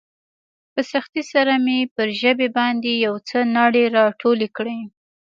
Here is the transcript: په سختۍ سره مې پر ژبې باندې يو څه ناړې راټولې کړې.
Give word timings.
په 0.73 0.81
سختۍ 0.91 1.23
سره 1.33 1.53
مې 1.65 1.79
پر 1.95 2.07
ژبې 2.21 2.47
باندې 2.57 2.91
يو 3.05 3.13
څه 3.27 3.37
ناړې 3.55 3.83
راټولې 3.97 4.47
کړې. 4.57 4.79